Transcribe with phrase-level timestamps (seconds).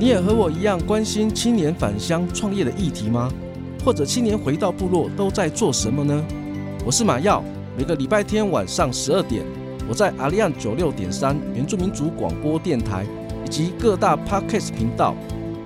[0.00, 3.30] 你也和我一样关心青年返乡创业的议题吗？
[3.84, 6.24] 或者青年回到部落都在做什么呢？
[6.86, 7.44] 我是马耀，
[7.76, 9.44] 每个礼拜天晚上十二点，
[9.86, 13.04] 我在阿利安九六点三原住民族广播电台
[13.44, 15.14] 以及各大 Podcast 频道，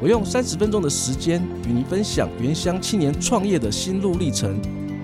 [0.03, 4.61] 我用三十分钟的时间与你分享原乡青年创业的心路历程，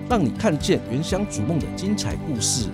[0.09, 2.67] 让你看见原乡逐梦的精彩故事。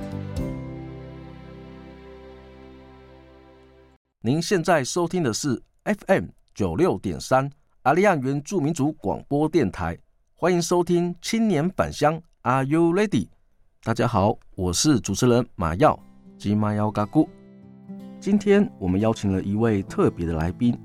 [4.22, 7.48] 您现在收听的是 FM 九六点三
[7.84, 9.96] 阿利亚原住民族广播电台，
[10.34, 13.28] 欢迎收听青年返乡，Are you ready？
[13.84, 16.00] 大家好，我是主持人马耀
[16.36, 17.28] 吉马耀嘎咕。
[18.20, 20.76] 今天我们邀请了一位特别的来宾，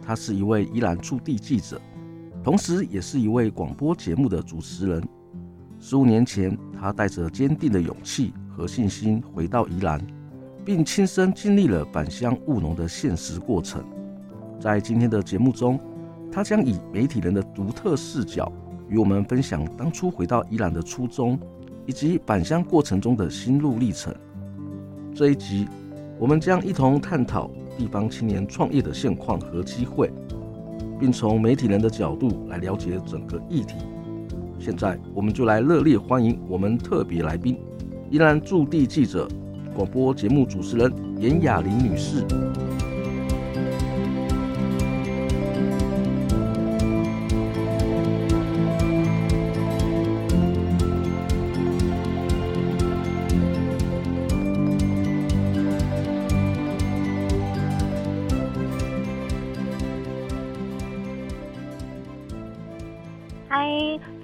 [0.00, 1.78] 他是一位宜兰驻地记者，
[2.42, 5.06] 同时也是一位广播节目的主持人。
[5.78, 10.00] 十五年前，他带着坚定的勇气和信心回到宜兰。
[10.64, 13.82] 并亲身经历了返乡务农的现实过程。
[14.60, 15.78] 在今天的节目中，
[16.32, 18.50] 他将以媒体人的独特视角，
[18.88, 21.38] 与我们分享当初回到宜兰的初衷，
[21.86, 24.12] 以及返乡过程中的心路历程。
[25.14, 25.68] 这一集，
[26.18, 30.10] 我们将一同探讨地方青年创业的现况和机会，
[30.98, 33.76] 并从媒体人的角度来了解整个议题。
[34.58, 37.56] 现在，我们就来热烈欢迎我们特别来宾——
[38.10, 39.28] 宜兰驻地记者。
[39.74, 42.26] 广播节目主持人严雅玲女士。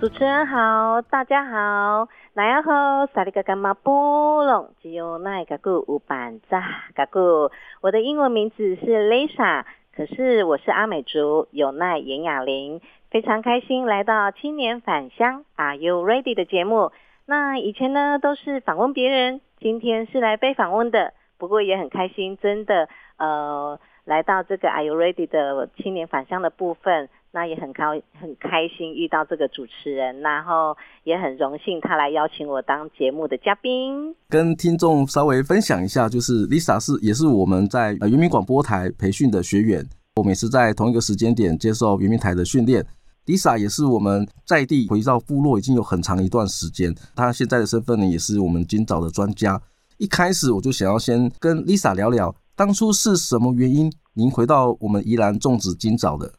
[0.01, 2.09] 主持人好，大家好。
[2.35, 6.63] 大家好，萨利嘎嘎马布隆，只有奈嘎古乌板扎
[6.95, 7.51] 嘎古。
[7.81, 9.65] 我的英文名字是 Lisa，
[9.97, 16.91] 可是我是阿美族，有奈严雅玲，非常开心来到青年返乡 Are You Ready 的节目。
[17.25, 27.09] 那以前呢都是访问别人，今天是来被访问的，不过也很开心，真的呃来到这个 Are You Ready 的青年返乡的部分。
[27.35, 27.91] 那也很高
[28.21, 34.15] 很开心遇到这个主持人，然后也很荣幸他来邀请我当节目的嘉宾。
[34.29, 39.85] 跟听众稍微分享一下，就是 Lisa 是也是我们在呃原民广播台培训的学员，
[40.15, 42.87] 我们也是在同一个时间点接受原民台的训练。
[43.27, 49.61] Lisa 也是我们在地回到部落已经有很长一段时间，她现在的身份呢也是我们金早的专家。
[49.99, 56.33] 一开始我就想要先跟 Lisa 聊聊，当初是什么原因您回到我们宜兰种植金早的？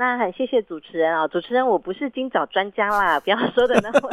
[0.00, 4.08] 那很谢谢主持人啊，主持人我不是金枣专家啦，不要说的那么，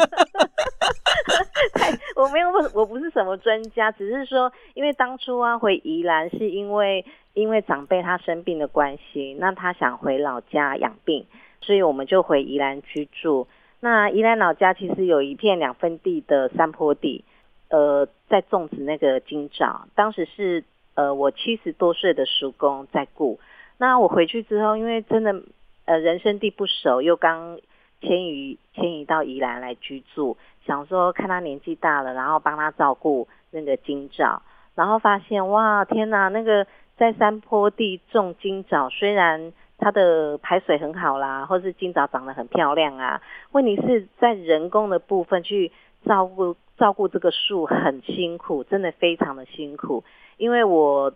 [2.16, 11.28] 我没有我不是什么专家，只是说因为当初啊回宜兰是因为因为长辈他生病的关系，那他想回老家养病，
[11.62, 13.48] 所以我们就回宜兰居住。
[13.80, 17.24] 那宜兰老家其实有一片两分地的山坡地，
[17.70, 20.64] 呃，在种植那个金枣，当时是
[20.96, 23.40] 呃我七十多岁的叔公在雇。
[23.78, 25.44] 那我回去之后，因为真的。
[25.86, 27.60] 呃，人生地不熟，又刚
[28.02, 30.36] 迁移迁移到宜兰来居住，
[30.66, 34.42] 想说看他年纪大了，然后帮他照顾那个金枣，
[34.74, 36.66] 然后发现哇，天哪，那个
[36.98, 43.22] 在山坡地种金枣，虽然它的排水很好啦，或是金枣长得很漂亮啊，
[43.52, 45.72] 问题是在人工的部分去
[46.04, 50.04] 照顾照顾这个树很辛苦，真的非常的辛苦，
[50.38, 51.14] 因为我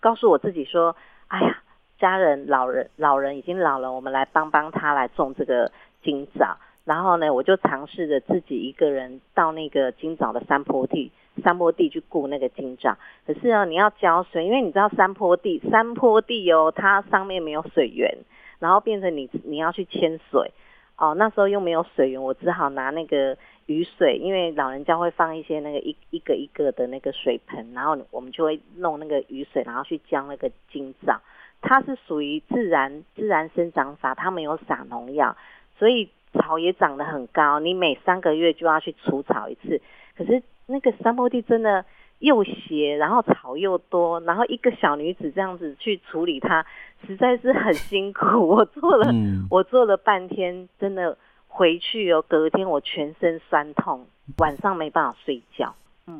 [0.00, 0.96] 告诉我自己说，
[1.28, 1.62] 哎呀。
[2.00, 5.70] 家人、老人、老人已经老了，我们来帮帮他来种这个
[6.02, 6.56] 金枣。
[6.84, 11.12] 然后呢，我就尝试着自己一个人到那个金枣的山坡地、
[11.44, 12.96] 山坡地去顾那个金枣。
[13.26, 18.16] 可是呢，你要浇水，因为你知道山坡地、山坡地哦，它上面没有水源，
[18.58, 20.50] 然后变成你你要去牵水
[20.96, 21.14] 哦。
[21.14, 23.36] 那时候又没有水源，我只好拿那个
[23.66, 31.20] 雨水，因为老人家会放一些那个一一个一个的那个水盆，然后我们就会弄那个雨水，然后去浇那个金枣。
[31.60, 35.36] 它是属于自然自然生长法，它没有撒农药，
[35.78, 37.60] 所以草也长得很高。
[37.60, 39.80] 你每三个月就要去除草一次。
[40.16, 41.84] 可是那个山坡地真的
[42.18, 46.64] 又斜，然后草又多，然后一个小女子这样子去处理它，
[47.06, 48.26] 实在是很辛苦。
[48.46, 51.16] 我做了，嗯、我做了半天，真的
[51.48, 54.06] 回去哦，隔天我全身酸痛，
[54.38, 55.74] 晚上没办法睡觉。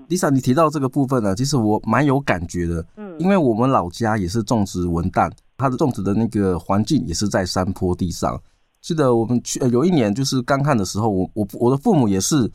[0.08, 2.84] Lisa，你提到这个部分呢，其实我蛮有感觉的。
[2.96, 8.40] 嗯，因为我们老家也是种植文旦，它的种植的那个环境也是在山坡地上。
[8.80, 12.50] 记得我们去呃有一年就是干旱的时候，我我我的父母也是，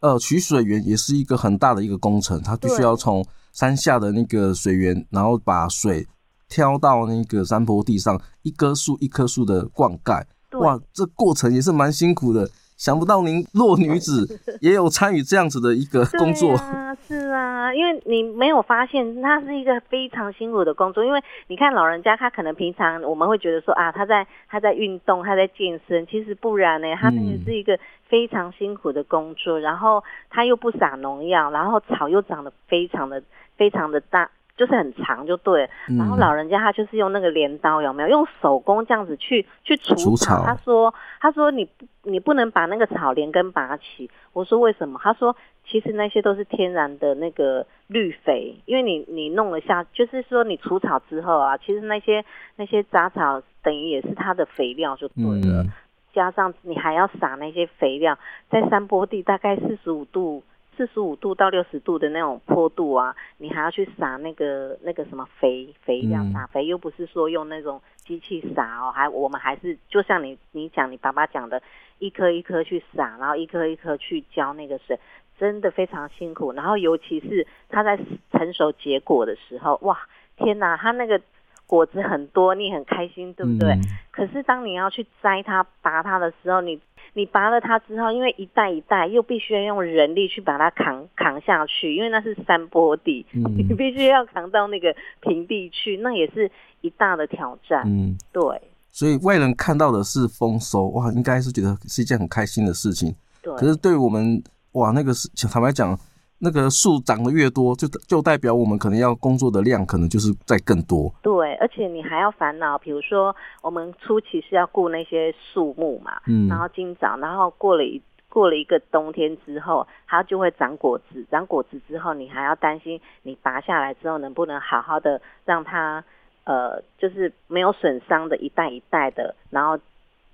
[0.00, 6.06] 呃取水源也是一个很大的一个工程，他必须要从山下的那个水源，然后把水
[6.48, 10.22] 挑到那个山坡地上，一棵树一棵树的灌溉。
[10.60, 12.48] 哇，这过程也是蛮辛苦的。
[12.80, 16.54] 想不到您弱女子 也有参与这样子的一个工作。
[16.56, 21.04] 啊，是啊，因为你没有发现，它是一个非常辛苦的工作。
[21.04, 27.78] 因为你看老人家，他可能平常我们会觉得说啊，他在他在运动，他在健身，其实不然呢，他那个是一个
[28.08, 29.60] 非常辛苦的工作。
[29.60, 33.22] 然后他又不撒农药，然后草又长得非常的
[33.58, 34.30] 非常的大。
[34.60, 35.66] 就是很长就对，
[35.96, 40.04] 然后老人家他就是用那个镰刀，有没有用手工这样子去去除草？
[40.04, 40.42] 除草。
[40.44, 41.66] 他说他说你
[42.02, 44.10] 你不能把那个草连根拔起。
[44.34, 45.00] 我说为什么？
[45.02, 45.34] 他说
[45.66, 52.22] 其实那些都是天然的那个绿肥，因为你你弄了下，就是说你除草之后啊，其实那些
[52.56, 55.72] 那些杂草等于也是它的肥料就对了，嗯、
[56.12, 58.18] 加上你还要撒那些肥料，
[58.50, 60.42] 在山坡地大概四十五度。
[60.80, 71.62] 四十五度到六十度的那种坡度啊，你还要去撒那个那个什么肥肥料，撒肥又不是说用那种机器撒哦，还我们还是就像你你讲你爸爸讲的，
[71.98, 74.98] 一颗一颗去撒，然后一颗一颗去浇那个水，
[75.38, 76.50] 真的非常辛苦。
[76.54, 77.98] 然后尤其是它在
[78.32, 79.98] 成熟结果的时候，哇，
[80.38, 81.20] 天哪，它那个。
[81.66, 83.70] 果子很多，你很开心，对不对？
[83.70, 83.80] 嗯、
[84.10, 86.80] 可是当你要去摘它、拔它的时候，你
[87.14, 97.82] 你拔了它之后，因为一袋一袋，又必须要用人力去把它扛扛下去，因为那是山坡地，嗯、你必须要扛到那个平地去，那也是一大的挑战。
[97.86, 98.42] 嗯，对。
[98.90, 103.14] 所以外人看到的是丰收，哇，应该是觉得是一件很开心的事情。
[103.42, 103.54] 对。
[103.56, 104.42] 可是对于我们，
[104.72, 105.98] 哇，那个是坦白讲。
[106.42, 111.12] 那个树长得越多，就就代表我们可能要工作的量可能就是在更多。
[111.22, 118.00] 对，而且你还要烦恼，比如说我们初期是要顾那些树木嘛，嗯，然后今早，然后过了一
[118.30, 126.02] 过了一个冬天之后，它就会长果子，长果子之后，你还要担心你拔下来之后能不能好好的让它，
[126.44, 129.78] 呃，就是没有损伤的一袋一袋的，然后。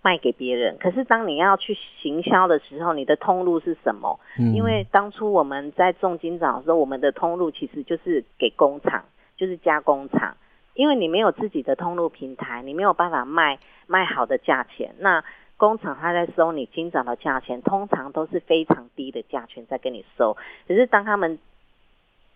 [0.06, 4.20] 卖给别人，可是当你要去行销的时候，你的通路是什么？
[4.38, 9.02] 嗯，因为当初我们在种金枣的时候，我们的通路其实就是给工厂，
[9.36, 10.36] 就是加工厂。
[10.74, 13.58] 因为你没有自己的通路平台，你没有办法卖
[13.88, 14.94] 卖好的价钱。
[15.00, 15.24] 那
[15.56, 20.36] 工厂他在收你金枣的价钱，通常都是非常低的价钱在跟你收。
[20.68, 21.40] 可是当他们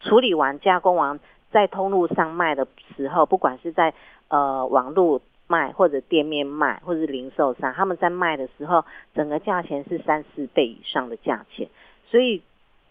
[0.00, 1.20] 处理完、加工完，
[1.52, 3.94] 在通路上卖的时候，不管是在
[4.26, 5.20] 呃网路。
[5.50, 8.84] 卖或者店面卖，或者是零售商，他们在卖的时候，
[9.16, 11.68] 整个价钱是三四倍以上的价钱。
[12.08, 12.40] 所以，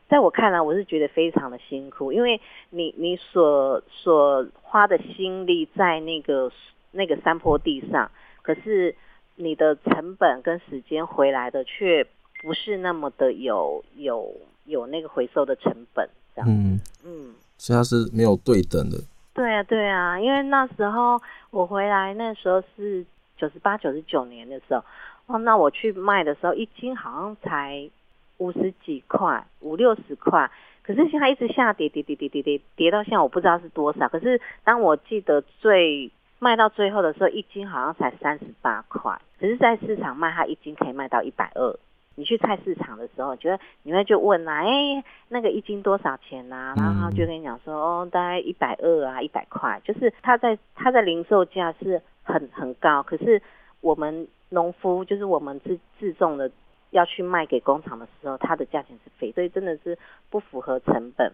[0.10, 6.52] 在我看来，我是觉得非常的辛苦，因为你你所所花的心力在那个
[6.92, 8.12] 那个山坡地上，
[8.42, 8.94] 可是
[9.38, 12.06] 你的成本跟时间回来的却
[12.42, 14.36] 不是那么的有有
[14.66, 16.50] 有那个回收的成本，这样。
[16.50, 18.98] 嗯嗯，所以它是没有对等的。
[19.34, 21.22] 对啊，对啊，因为那时候
[21.52, 23.06] 我回来，那时候是
[23.38, 24.84] 九十八、九十九年的时候，
[25.28, 27.90] 哦，那我去卖的时候，一斤好像才
[28.38, 30.50] 五十几块，五六十块。
[30.84, 34.10] 可是现在一直下跌，跌跌跌跌跌，跌到现在我不知道是多少。
[34.10, 39.20] 可是当我记得最卖到最后的时候，一斤好像才三十八块。
[39.40, 41.80] 可是，在市场卖，它一斤可以卖到一百二。
[42.20, 46.74] 你去菜市场的时候，觉得你会就问啊，哎、欸，那个一斤多少钱啊？
[46.76, 49.82] 然后他就跟你讲说，哦，大概一百二啊，一百块。
[49.86, 53.42] 就是他在他在零售价是很很高，可是
[53.80, 56.52] 我们农夫就是我们自自种的
[56.90, 59.98] 要去卖给工厂的时候，它的价钱是非，所以真的是
[60.30, 61.32] 不符合成本。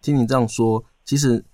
[0.00, 1.44] 听你这样说，其实。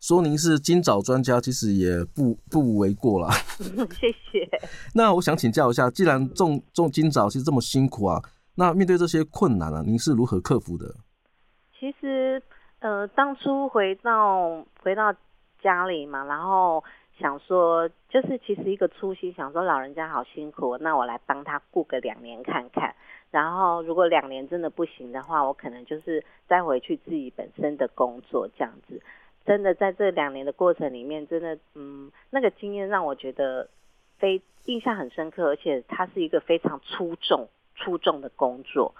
[0.00, 3.28] 说您是今早专家，其实也不不为过啦。
[3.98, 4.48] 谢谢。
[4.94, 8.22] 那我想请教一下，既然种种今早其实这么辛苦啊，
[8.54, 10.86] 那面对这些困难啊，您是如何克服的？
[11.78, 12.42] 其实，
[12.80, 15.12] 呃，当初回到回到
[15.60, 16.82] 家里嘛，然后
[17.18, 22.94] 想说，就是其实一个初心，想说老人家好辛苦，那我来帮他顾个两年看看。
[23.30, 29.00] 然后，如果两年真的不行的话，我可能就是再回去自己本身的工作这样子。
[29.48, 33.70] 真的在这两年的过程里面，真的，嗯，那个经验让我觉得
[34.18, 38.94] 非印象很深刻，而且它是一个非常出众、出众的工作。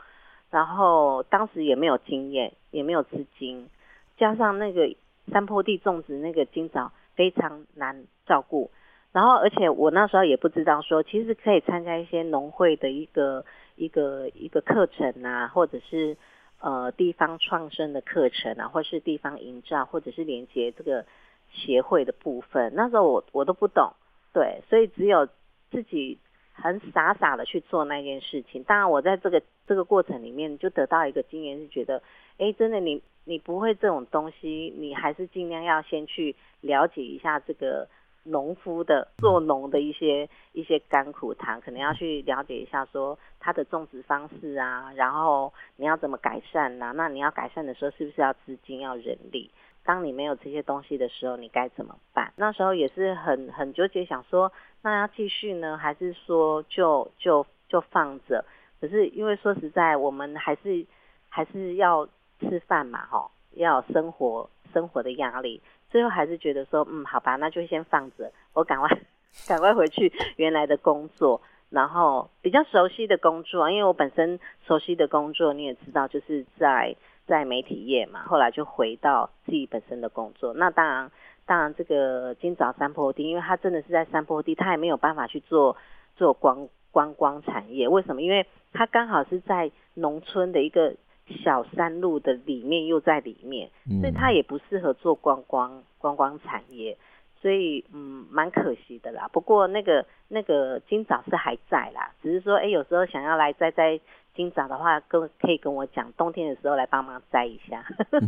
[0.50, 3.68] 然后当时也没有经验，也没有资金，
[4.16, 4.90] 加上那个
[5.30, 8.70] 山坡地种植那个金枣非常难照顾。
[9.12, 13.44] 然后，而且我那时候也不知道说，其实可以参加一些农会的一个
[13.76, 16.16] 一个一个课程啊，或者是。
[16.60, 21.06] 呃，地方创生的课程啊，或是地方营造，或者是连接这个
[21.52, 23.92] 协会的部分，那时候我我都不懂，
[24.32, 25.28] 对，所以只有
[25.70, 26.18] 自己
[26.52, 28.64] 很傻傻的去做那件事情。
[28.64, 32.02] 当然，我在这个这个过程里面就得到一个经验，是觉得，
[32.38, 37.88] 哎，真的你你不会这种东西，你还是尽量要先去了解一下这个
[38.28, 49.50] 农夫的做农的一些一些甘苦谈，可能要去了解一下说他的种植方式啊，然后你要怎么改善呐、那你要改善的时候，是不是要资金要人力？
[49.84, 52.32] 当你没有这些东西的时候，你该怎么办？
[52.36, 58.44] 那时候也是很很纠结，想说那要继续呢，还是说就就就放着？
[58.80, 60.86] 可是因为说实在，我们还是
[61.28, 62.06] 还是要
[62.40, 68.88] 吃饭嘛，哈，要生活生活的压力，最后还是觉得说，嗯，好吧，那就先放着，我赶快
[69.48, 71.40] 赶快回去原来的工作，
[71.70, 76.96] 然后比较熟悉的工作，因为我本身熟悉的工作你也知道，就是在。
[77.28, 80.54] 在媒体业嘛，后来就回到自己本身的工作。
[80.54, 81.10] 那当然，
[81.44, 85.76] 当然这个金沼山坡地，因为它真的是在山坡地，它也没有办法去做
[86.16, 87.86] 做观观光产业。
[87.86, 88.22] 为什么？
[88.22, 90.94] 因为它刚好是在农村的一个
[91.44, 93.70] 小山路的里面，又在里面，
[94.00, 96.96] 所以它也不适合做观光观光产业。
[97.40, 99.28] 所以，嗯，蛮可惜的啦。
[99.32, 104.00] 不过那个那个金沼是还在啦，只是说，哎，有时候想要来摘摘。
[104.36, 107.84] 金早的话，跟可以跟我讲，冬天的时候来帮忙摘一下。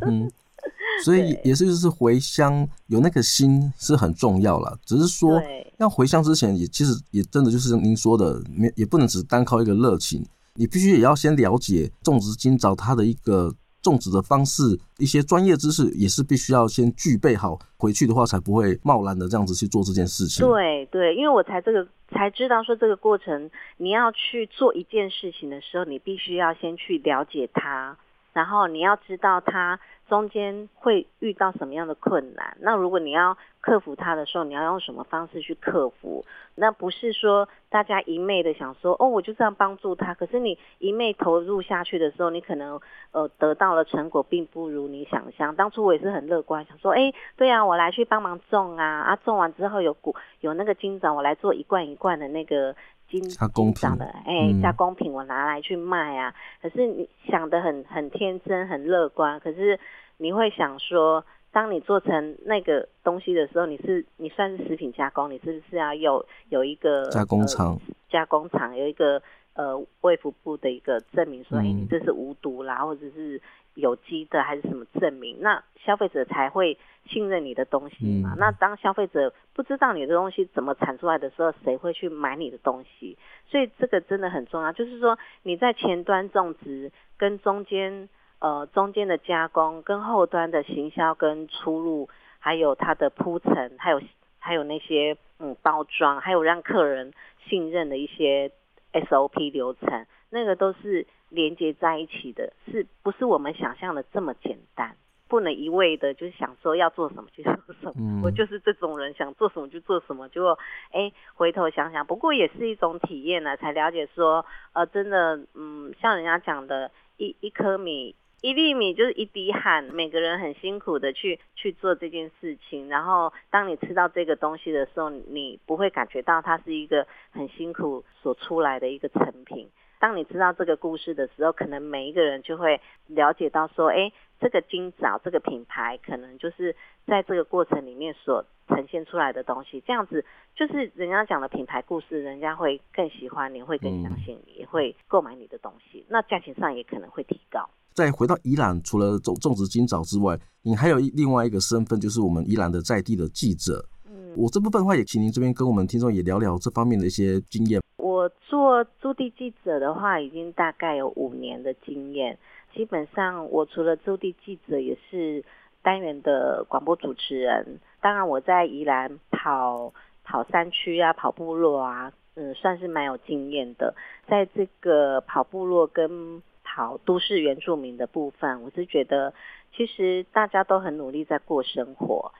[0.08, 0.28] 嗯、
[1.04, 4.76] 所以也是就是回乡有那个心是很重要了。
[4.84, 5.40] 只是说
[5.78, 10.20] 要回乡之前，也其实也真的就是您说的，没也不能只单靠一个热情，
[10.54, 14.62] 你必须也要先了解种植金枣它的一个种植的方式，
[14.98, 20.46] 一些专业知识也是必须要先具备好，回去的话才不会贸然的这样子去做这件事情。
[20.46, 21.86] 对对，因为我才这个。
[22.12, 27.96] 才知道说这个过程，你要去做一件事情的时候，你必须要先去了解它，
[28.32, 32.56] 然后你要知道它中间会遇到什么样的困难。
[32.60, 36.24] 那如果你要克服它的时候，你要用什么方式去克服？
[36.54, 40.14] 那不是说大家一昧的想说哦，我就这样帮助他。
[40.14, 42.80] 可是你一昧投入下去的时候，你可能
[43.12, 45.54] 呃得到了成果并不如你想象。
[45.54, 52.74] 当初我也是很乐观，想说哎，对啊，我来去帮忙种啊啊，种完之后有谷有那个金枣，我来做一罐一罐的那个
[53.10, 56.32] 金加工品的哎加工品，我拿来去卖啊。
[56.62, 59.78] 可是你想的很很天真很乐观，可是
[60.16, 61.22] 你会想说。
[61.52, 67.72] 当你做成那个东西的时候，你是你算是食品加工，你是不是要有有一个加工厂？
[67.74, 69.20] 呃、加工厂有一个
[69.54, 73.40] 呃卫福部的一个证明说，哎，你这是无毒啦，或者是
[73.74, 75.36] 有机的，还是什么证明？
[75.40, 78.34] 那消费者才会信任你的东西嘛。
[78.34, 83.16] 嗯、那当消费者不知道你的东西怎么产出来的时候，谁会去买你的东西？
[83.48, 88.08] 所以这个真的很重要，就是说你在前端种植跟中间。
[88.42, 94.00] 呃，中间的加工跟后端的行销跟出入，还有它的铺陈，还有
[94.38, 97.12] 还有那些嗯包装，还有让客人
[97.46, 98.50] 信任的一些
[98.92, 104.96] SOP 流程，那个都是连接在一起的，是不是我们想象的这么简单？
[105.28, 110.58] 不能一味的就是想说要做什么就做什么，嗯、我就是这种人，想做什么就做什么，结果
[110.90, 118.14] 哎回头想想，不过也是一种体验呢，才了解说，呃，真的，嗯，像人家讲的，一一颗米。
[118.42, 129.68] 一粒米就是一滴汗，每个人很辛苦的去去做这件事情，然后当你吃到这个东西的时候，你不会感觉到它是一个很辛苦所出来的一个成品。
[129.98, 136.74] 当你知道这个故事的时候，可能每一个人就会了解到说，哎，这个今早这个品牌，可能就是
[137.06, 139.82] 在这个过程里面所呈现出来的东西。
[139.86, 147.68] 这样子就是人家讲的品牌故事，人家会更喜欢你，会更相信你，也会购买你的东西，那价钱上也可能会提高。
[147.94, 153.84] 再回到宜兰，除了种种植金枣之外，你还有另外一个身份，就是我们宜兰的在地的记者。
[154.08, 157.80] 嗯，我这部分的话，也请您这边跟我们听众也聊聊这方面的一些经验。
[157.96, 162.38] 我做驻地记者的话，已经大概有五年的经验。
[162.74, 165.44] 基本上，我除了驻地记者，也是
[165.82, 167.80] 单元的广播主持人。
[168.00, 169.92] 当然，我在宜兰跑
[170.24, 173.94] 跑山区啊，跑部落啊，嗯，算是蛮有经验的。
[174.28, 176.40] 在这个跑部落跟
[176.72, 179.34] 好，都市原住民的部分，我是觉得
[179.74, 182.32] 其实大家都很努力在过生活。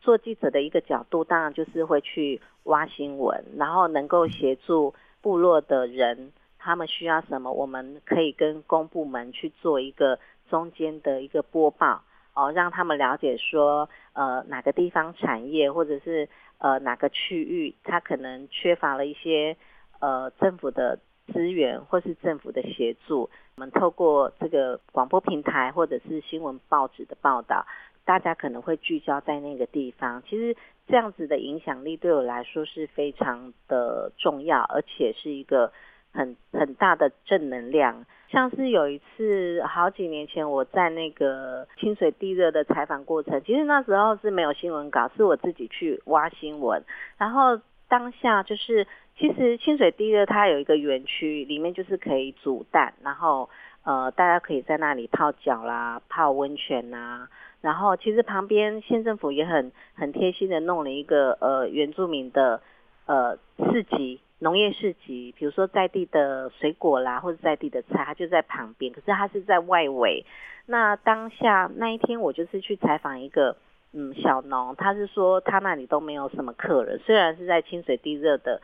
[0.00, 10.18] 做记者的一个角度，当然就是会去挖新闻，然后能够协助部落的人，他们需要什么，我们可以跟公部门去做一个
[10.50, 12.02] 中间的一个播报，
[12.34, 16.28] 哦，让他们了解说，呃，哪个地方产业或者是
[16.58, 19.56] 呃哪个区域，它可能缺乏了一些
[20.00, 20.98] 呃政府的。
[21.32, 27.66] 资源或是政府的协助，我们透过这个广播平台或者是新闻报纸的报道，
[28.04, 30.22] 大家可能会聚焦在那个地方。
[30.28, 35.72] 其实这样子的影响力对我来说是非常的重要，而且是一个
[36.12, 38.04] 很很大的正能量。
[38.28, 46.82] 像是有一次好几年前我在那个清水地热的采访过程，其实那时候是没有新闻稿，是我自己去挖新闻，
[47.18, 47.60] 然后
[47.92, 48.86] 当下就是
[49.18, 53.50] 其实清水地热它有一个园区，里面就是可以煮蛋，然后
[53.84, 57.28] 呃大家可以在那里泡脚啦、泡温泉呐。
[57.60, 62.62] 然后其实旁边县政府也很很贴心的弄了一个呃原住民的
[63.04, 63.36] 呃
[63.70, 68.90] 市集，农业市集，比如说在地的水果啦，或者在地的菜，它就在旁边。
[68.90, 70.24] 可是它是在外围。
[70.64, 73.58] 那当下那一天我就是去采访一个
[73.92, 78.60] 嗯小农，他是说他那里都没有什么客人，虽然是在清水地热的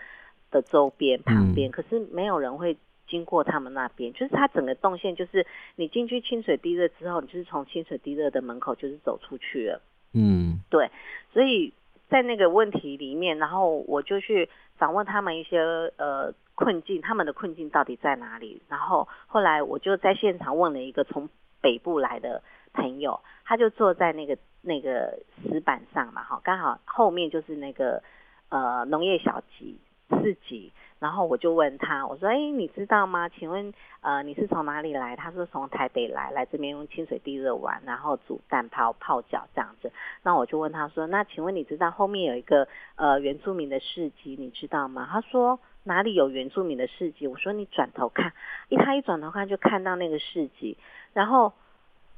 [0.51, 2.77] 的周边旁边，嗯，可是没有人会。
[3.11, 9.81] 经过他们那边，就是他整个动线，就是你进去清水地热之后，你就是从清水地热的门口就是走出去了。
[10.13, 10.91] 嗯，对，
[11.33, 11.73] 所以
[12.11, 15.59] 在那个问题里面，然后我就去访问他们一些
[15.97, 18.61] 呃困境，他们的困境到底在哪里？
[18.69, 21.31] 然后后来我就在现场问了一个从
[21.63, 22.43] 北部来的
[22.75, 28.03] 朋友，他就坐在那个那个石板上嘛，哈，刚好后面就是那个
[28.49, 29.79] 呃农业小集
[30.11, 30.73] 市集。
[31.01, 33.29] 然后我就问他，我说：“哎，你知道吗？
[33.29, 39.93] 请问，呃，你是从哪里来？”他说：“从台北来，来这边用清水地热玩，然后煮蛋泡泡脚这样子。”
[40.25, 48.33] 那我就问他说：“那请问你知道后面有一个呃原住民的市集，你知道吗？”他说：“哪里有原住民的市集？”我说：“你转头看。”
[48.69, 50.77] 一他一转头看就看到那个市集，
[51.13, 51.53] 然后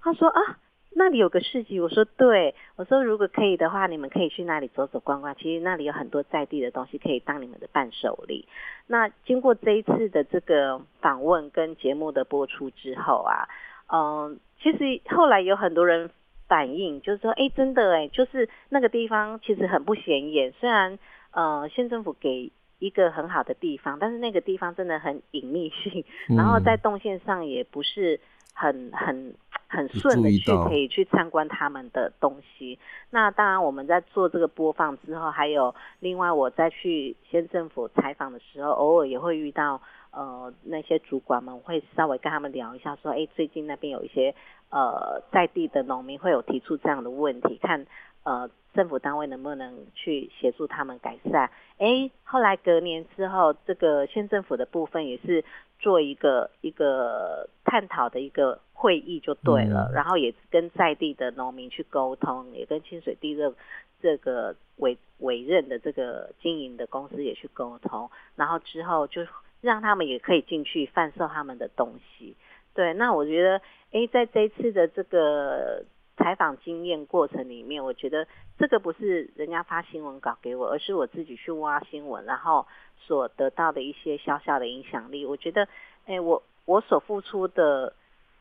[0.01, 0.59] 他说：“啊。”
[0.93, 5.35] 那里有个市集，我说对，我说如果可以的话，你们可以去那里走走逛逛。
[5.37, 8.49] 其实那里有很多在地的东西可以当你们的伴手礼。
[8.89, 13.49] 那经过这一次的这个访问跟节目的播出之后啊，
[13.93, 16.11] 嗯，其实后来有很多人
[16.49, 20.53] 反映，就是说，哎，真的哎，就是那个地方其实很不显眼。
[20.59, 20.99] 虽然
[21.31, 26.05] 呃，县政府给一个很好的地方，但是那个地方真的很隐秘性，
[26.37, 28.19] 然后在动线上也不是
[28.53, 29.35] 很很。
[29.71, 32.77] 很顺的去可以去参观他们的东西。
[33.11, 44.35] 那当然，我们在做这个播放之后，还有另外我在去县政府采访的时候，偶尔也会遇到呃那些主管们，会稍微跟他们聊一下，说，哎，最近那边有一些
[44.71, 47.87] 呃在地的农民会有提出这样的问题，看
[48.25, 51.49] 呃政府单位能不能去协助他们改善。
[51.79, 55.45] 哎，后来隔年之后，这个县政府的部分也是
[55.79, 58.59] 做一个一个探讨的一个。
[58.81, 63.53] 会议就对了，嗯，然后也跟在地的农民去沟通，也跟清水地热
[64.01, 69.21] 这个委委任的这个经营的公司也去沟通，然后之后就
[69.61, 72.35] 让他们也可以进去贩售他们的东西。
[72.73, 73.61] 对，那我觉得，
[73.93, 75.85] 哎，在这一次的这个
[76.17, 78.27] 采访经验过程里面，我觉得
[78.59, 82.67] 这个不是人家发新闻稿给我，而是我自己去挖新闻，然后
[82.97, 85.27] 所得到的一些小小的影响力。
[85.27, 85.69] 我觉得，
[86.07, 87.93] 哎，我我所付出的。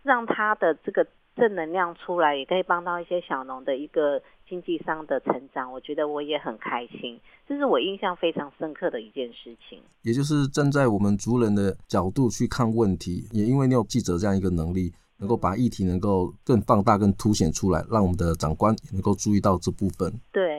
[0.03, 5.71] 让他的这个正能量出来，也可以帮到一些小农的一个经济上的成长。
[5.71, 9.81] 我觉得我也很开心，这是我印象非常深刻的一件事情。
[10.01, 14.93] 也就是站在我们族人的角度去看问题，也因为你有记者这样一个能力。
[15.21, 20.09] 能够把议题能够更放大、更凸显出来，让我们的长官也能够注意到这部分。
[20.31, 20.58] 对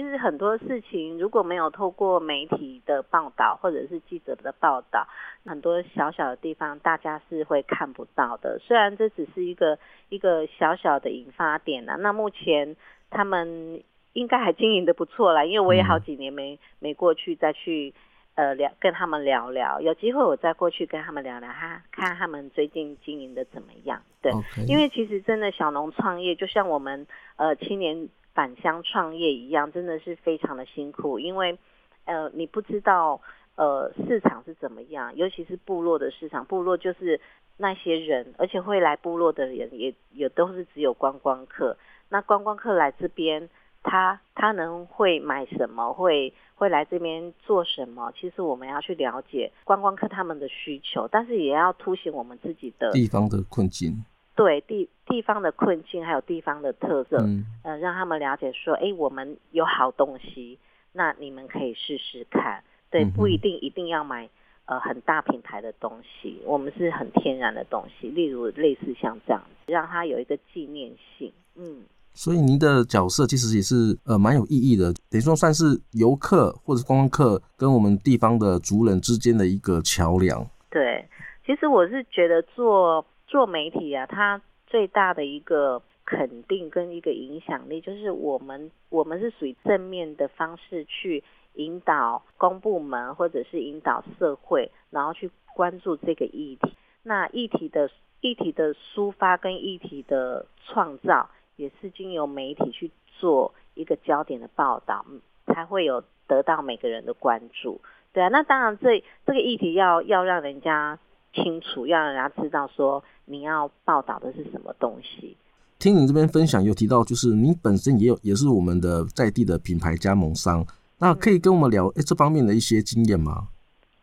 [0.00, 5.06] 其实很多事情如果没有透过媒体的报道或者是记者的报道，
[5.44, 8.58] 很多小小的地方大家是会看不到的。
[8.60, 12.76] 虽然这只是一个一个小小的引发点啊，那目前
[13.10, 13.82] 他们
[14.14, 17.92] 应该还经营的不错啦，因为我也好几年没、嗯、没过去再去。
[18.36, 24.00] 呃，聊跟他们聊聊，有机会我再过去跟他们聊聊，哈，看他们最近经营的怎么样。
[24.22, 24.32] 对.
[24.66, 31.58] 因为其实真的小农创业，就像我们呃青年返乡创业一样，真的是非常的辛苦，因为
[32.04, 33.20] 呃你不知道
[33.56, 37.20] 呃市场是怎么样，尤其是部落的市场，部落就是
[37.56, 41.76] 那些人，而且会来部落的人也也都是只有观光客，
[42.08, 43.48] 那观光客来这边。
[43.82, 45.90] 他他能会买什么？
[45.94, 48.12] 会会来这边做什么？
[48.14, 54.04] 其实我们要去了解观光客他们的需求，但是也要凸显我们自己的地方的困境。
[54.42, 60.58] 对地地方的困境，还有地方的特色，嗯，呃，让他们了解说，哎，我们有好东西，
[60.92, 62.64] 那你们可以试试看。
[62.90, 64.26] 对，不一定一定要买
[64.64, 71.82] 呃很大品牌的东西，我们是很天然的东西，例如类似像这样，让它有一个纪念性，嗯。
[72.14, 80.44] 所以您的角色其实也是呃蛮有意义的，等于说算是游客或者观光客跟我们地方的族人之间的一个桥梁。
[80.70, 81.06] 对，
[81.44, 91.22] 其实我是觉得做做媒体啊，它最大的一个肯定跟一个影响力，就是我们我们是属于正面的方式去
[91.54, 96.74] 引导公部门或者是引导社会，然后去关注这个议题。
[97.04, 97.88] 那议题的
[98.20, 105.06] 议题的抒发跟议题的创造，也是经由媒体去做一个焦点的报道，
[105.46, 107.80] 才会有得到每个人的关注。
[108.12, 110.98] 对啊，那当然这这个议题要要让人家
[111.32, 115.36] 清楚，要让人家知道说你要报道的是什么东西。
[115.78, 120.66] 听你这边分享有提到，就是你本身也有也是我们的在地的品牌加盟商，
[120.98, 123.48] 那可以跟我们聊诶这方面的一些经验吗？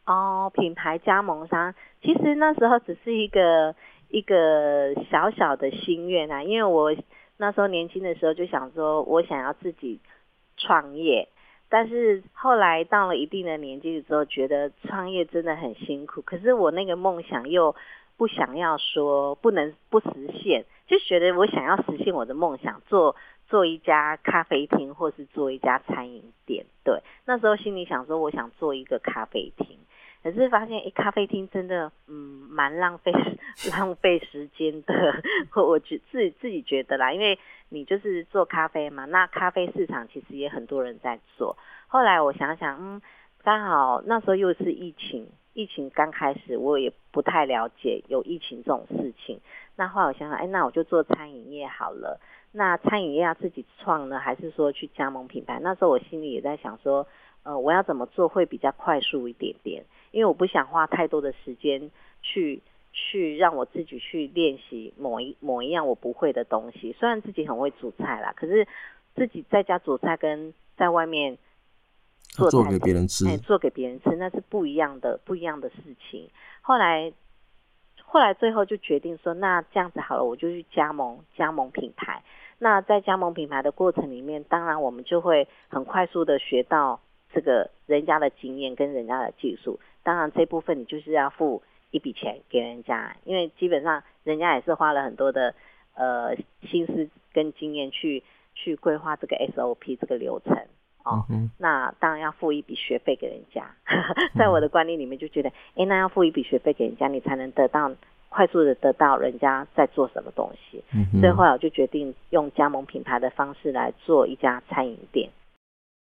[0.05, 3.75] 哦，品牌加盟商，其实那时候只是一个
[4.09, 6.95] 一个小小的心愿啊，因为我
[7.37, 9.99] 那时候年轻的时候就想说，我想要自己
[10.55, 11.27] 创业，
[11.69, 17.75] 但是后来到了一定的年纪之后，觉得创业真的很辛苦，可是我那个梦想又
[18.15, 20.10] 不想要说不能不实
[20.41, 20.65] 现。
[20.88, 23.15] 就觉得我想要实现我的梦想，做
[23.49, 26.65] 做一家咖啡厅，或是做一家餐饮店。
[26.86, 29.77] 对，那时候心里想说，我想做一个咖啡厅，
[30.23, 33.12] 可是发现，诶，咖啡厅真的，嗯，蛮浪费
[33.77, 35.21] 浪费时间的。
[35.56, 37.38] 我我觉自己自己觉得啦，因为
[37.69, 41.58] 你就是做咖啡嘛，那咖啡市场其实也很多人在做。
[41.88, 43.01] 后来我想想，嗯，
[43.43, 45.27] 刚好那时候又是疫情。
[45.53, 49.41] 疫情刚开始，我也不太了解有疫情这种事情。
[49.75, 52.21] 那后来我想想，哎，那我就做餐饮业好了。
[52.51, 55.60] 那餐饮业要自己创呢，还是说去加盟品牌？
[55.63, 57.08] 那时候我心里也在想说，
[57.41, 59.84] 呃，我要怎么做会比较快速一点点？
[60.12, 61.89] 因为我不想花太多的时间
[62.21, 62.62] 去
[62.97, 66.95] 去让我自己去练习某一某一样我不会的东西。
[66.99, 68.67] 虽然自己很会煮菜啦，可是
[69.15, 71.38] 自己在家煮菜跟在外面。
[72.29, 76.29] 做，做给别人吃，哎，做给别人吃，那是不一样的，不一样的事情。
[76.62, 77.12] 后来，
[78.03, 82.21] 后来最后就决定说，那这样子好了，我就去加盟加盟品牌。
[82.60, 86.99] 那在加盟品牌的过程里面，当然我们就会很快速的学到
[87.33, 89.79] 这个人家的经验跟人家的技术。
[90.03, 95.54] 当然这部分你就是要付一笔钱给人家，因为基本上人家也是花了很多的
[95.95, 96.36] 呃
[96.69, 98.23] 心思跟经验去
[98.54, 100.56] 去规划这个 SOP 这个流程。
[101.04, 101.23] 哦，
[101.58, 103.65] 那当然要付一笔学费给人家。
[104.38, 107.89] 在我的观念里面，就觉得，哎，那要付一笔学费给人家，你才能得到
[108.28, 110.84] 快速的得到人家在做什么东西。
[110.93, 115.30] 嗯，所以后来我就决定用加盟品牌的方式来做一家餐饮店。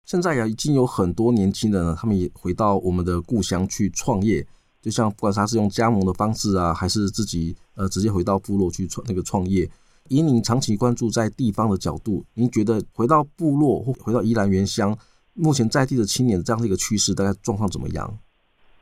[0.04, 4.44] 现在呀，已经有很多年轻人呢，他们也回到我们的故乡去创业。
[4.88, 9.70] 就像不管他是用加盟的方式啊，还是自己呃直接回到部落去创那个创业。
[10.08, 14.98] 以您长期关注在地方的角度，您觉得回到部落或回到宜兰原乡，
[15.34, 18.18] 目前在地的青年这样的一个趋势，大概状况怎么样？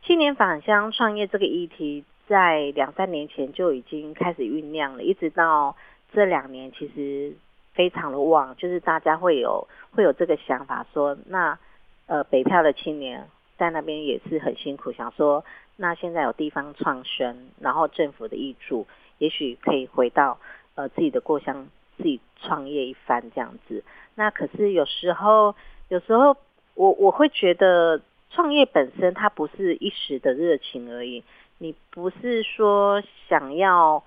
[0.06, 5.76] 青年返乡创业这个议题，在两三年前就已经开始酝酿了，一直到
[6.14, 7.36] 这两年，其实
[7.74, 11.58] 非常的旺，就是大家会有会有这个想法说，那
[12.06, 15.44] 呃北漂的青年在那边也是很辛苦，想说
[15.78, 20.40] 那现在有地方创生，然后政府的挹注，也许可以回到。
[20.78, 23.82] 呃，自己的故乡，自己创业一番这样子。
[24.16, 25.56] 那可是有时候，
[25.88, 26.36] 有时候
[26.74, 31.24] 我我会觉得，创业本身它不是一时的热情而已。
[31.60, 34.04] 你不是说想要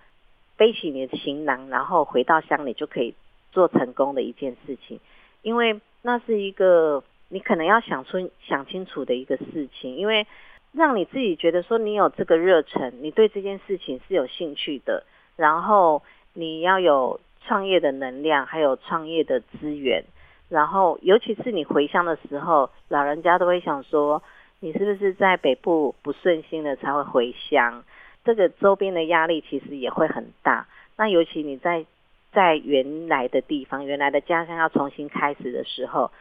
[0.59, 3.15] 背起你的行囊，然后回到乡里就可以
[3.51, 5.01] 做成功的一件事情。
[5.41, 9.97] 因为那是一个你可能要想出想清楚的一个事情。
[9.97, 10.27] 因为
[10.73, 15.05] 让你自己觉得说你有这个热忱，你对这件事情是有兴趣的，
[15.37, 16.03] 然后。
[16.35, 20.05] 你要有创业的能量，还有创业的资源，
[20.49, 24.23] 然后尤其是你回乡的时候，老人家都会想说，
[24.61, 27.83] 你是不是在北部不顺心了才会回乡？
[28.25, 30.69] 这个周边的压力其实也会很大。
[30.97, 31.85] 那尤其你在
[32.31, 36.13] 在原来的地方，原来的家乡要重新开始的时候，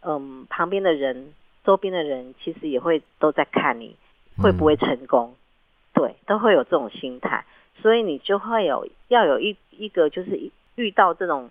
[0.00, 1.34] 嗯，旁边的人、
[1.66, 3.96] 周边的人其实也会都在看你
[4.38, 5.34] 会不会成功，
[5.92, 7.44] 对，都会有这种心态。
[7.82, 11.50] 所以你就会有要有一一个就是遇到这种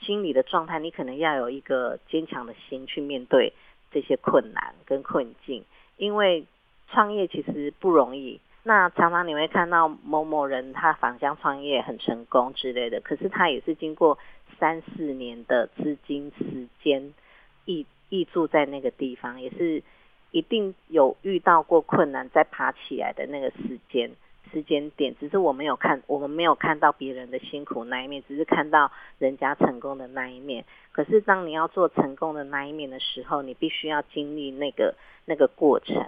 [0.00, 3.52] 心理的状态，你可能要有一个坚强的心去面对
[3.92, 5.64] 这些困难跟困境，
[5.96, 6.44] 因为
[6.88, 8.40] 创业其实不容易。
[8.64, 14.18] 那常常你会看到某某人他返乡创业很成功之类的，可是他也是经过
[14.58, 17.14] 三四年的资金时间
[17.66, 19.82] 挹易住在那个地方，也是
[20.30, 24.10] 一定有遇到过困难再爬起来的那个时间。
[24.52, 30.64] 时间点，只是我没有看，我们没有看到别人的辛苦那一面，只是看到人家成功的那一面。
[30.92, 36.06] 可是当你要做成功的那一面的时候，你必须要经历那个那个过程，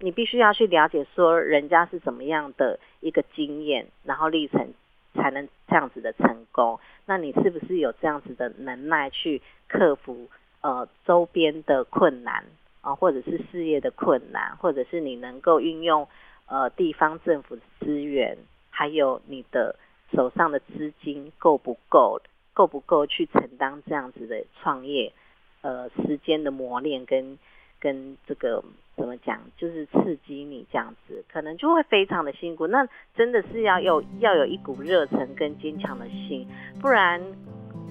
[0.00, 4.74] 你必须要去了解说人家是怎么样的一个经验，然后历程
[5.14, 6.78] 才能这样子的成功。
[7.06, 10.28] 那你是不是有这样子的能耐去克服
[10.68, 12.44] 呃周边的困难
[12.80, 16.06] 啊，或者是事业的困难，或者是你能够运用？
[16.50, 18.38] 呃地方政府的资源，
[18.70, 19.76] 还有你的
[20.14, 22.22] 手上的资金够不够，
[22.54, 25.12] 够不够去承担这样子的创业，
[25.60, 27.38] 呃时间的磨练跟
[27.78, 28.64] 跟这个
[28.96, 32.66] 怎么讲，就是刺激你这样子，可能就会非常的辛苦。
[32.66, 36.48] 那真的是要有要有一股热忱跟坚强的心，
[36.80, 37.20] 不然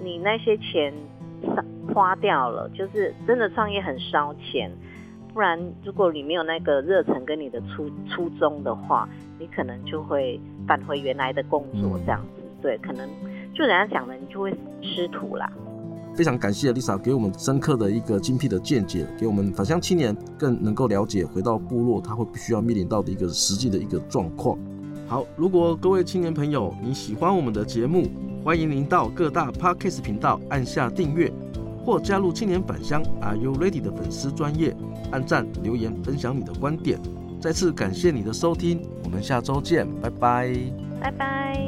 [0.01, 0.91] 你那些钱
[1.93, 4.71] 花掉了，就是真的创业很烧钱。
[5.33, 9.07] 不然如果你没有那个热忱跟你的初初衷的话，
[9.39, 12.41] 你可能就会返回原来的工作这样子。
[12.61, 13.07] 对，可能
[13.53, 15.47] 就人家讲的，你就会失土啦。
[16.15, 24.57] 非常感谢 Lisa 给我们深刻的一个精辟的见解，给我们返乡青年更能够了解回到部落他会必须要面临到的一个实际的一个状况。
[25.07, 28.07] 好，如果各位青年朋友你喜欢我们的节目，
[28.47, 31.29] 欢迎您到各大 Podcast 频道按下订阅，
[31.83, 34.73] 或加入青年返乡 Are You Ready 的粉丝专业，
[35.11, 36.97] 按赞留言分享你的观点。
[37.41, 40.55] 再次感谢你的收听，我们下周见，拜拜，
[41.01, 41.61] 拜拜。